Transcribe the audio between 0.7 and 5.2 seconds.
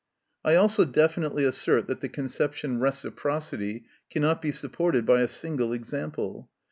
definitely assert that the conception reciprocity cannot be supported